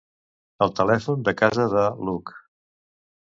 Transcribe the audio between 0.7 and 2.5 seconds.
telèfon de casa de l'Hug.